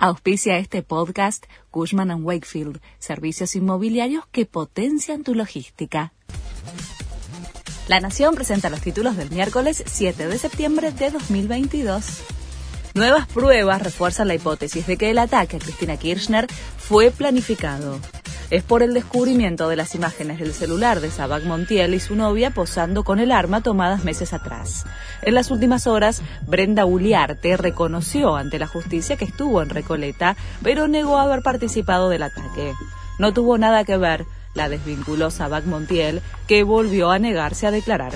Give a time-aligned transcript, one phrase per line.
[0.00, 6.12] Auspicia este podcast Cushman⁇ Wakefield, servicios inmobiliarios que potencian tu logística.
[7.88, 12.04] La Nación presenta los títulos del miércoles 7 de septiembre de 2022.
[12.94, 16.46] Nuevas pruebas refuerzan la hipótesis de que el ataque a Cristina Kirchner
[16.76, 17.98] fue planificado
[18.50, 22.50] es por el descubrimiento de las imágenes del celular de Sabac Montiel y su novia
[22.50, 24.84] posando con el arma tomadas meses atrás.
[25.22, 30.88] En las últimas horas, Brenda Uliarte reconoció ante la justicia que estuvo en Recoleta, pero
[30.88, 32.72] negó haber participado del ataque.
[33.18, 34.24] No tuvo nada que ver,
[34.54, 38.12] la desvinculó Sabac Montiel, que volvió a negarse a declarar.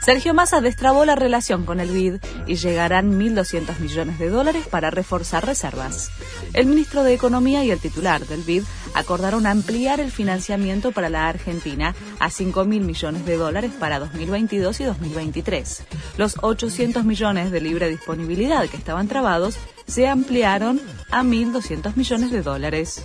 [0.00, 2.14] Sergio Massa destrabó la relación con el BID
[2.46, 6.10] y llegarán 1.200 millones de dólares para reforzar reservas.
[6.54, 8.62] El ministro de Economía y el titular del BID
[8.94, 14.84] acordaron ampliar el financiamiento para la Argentina a 5.000 millones de dólares para 2022 y
[14.84, 15.82] 2023.
[16.16, 22.42] Los 800 millones de libre disponibilidad que estaban trabados se ampliaron a 1.200 millones de
[22.42, 23.02] dólares.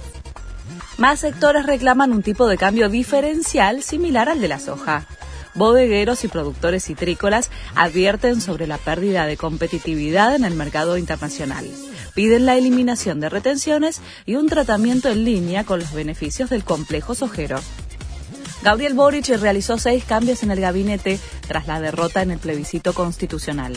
[0.97, 5.07] Más sectores reclaman un tipo de cambio diferencial similar al de la soja
[5.55, 11.65] bodegueros y productores citrícolas advierten sobre la pérdida de competitividad en el mercado internacional.
[12.13, 17.15] Piden la eliminación de retenciones y un tratamiento en línea con los beneficios del complejo
[17.15, 17.59] sojero.
[18.63, 23.75] Gabriel Boric realizó seis cambios en el gabinete tras la derrota en el plebiscito constitucional.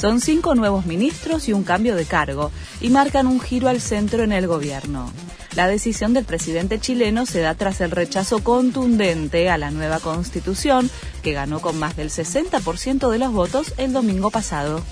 [0.00, 4.22] Son cinco nuevos ministros y un cambio de cargo, y marcan un giro al centro
[4.22, 5.12] en el gobierno.
[5.54, 10.90] La decisión del presidente chileno se da tras el rechazo contundente a la nueva constitución,
[11.22, 14.82] que ganó con más del 60% de los votos el domingo pasado.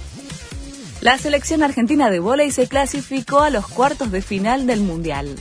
[1.00, 5.34] La selección argentina de vóley se clasificó a los cuartos de final del Mundial.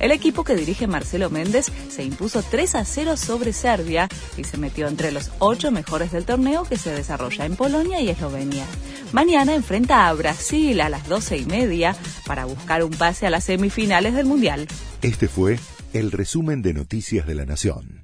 [0.00, 4.56] El equipo que dirige Marcelo Méndez se impuso 3 a 0 sobre Serbia y se
[4.56, 8.64] metió entre los ocho mejores del torneo que se desarrolla en Polonia y Eslovenia.
[9.12, 11.94] Mañana enfrenta a Brasil a las doce y media
[12.26, 14.66] para buscar un pase a las semifinales del Mundial.
[15.02, 15.58] Este fue
[15.92, 17.99] el resumen de Noticias de la Nación.